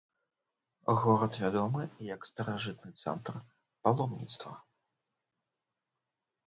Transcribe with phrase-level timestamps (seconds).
[1.03, 1.81] Горад вядомы
[2.15, 3.33] як старажытны цэнтр
[3.85, 4.57] паломніцтва.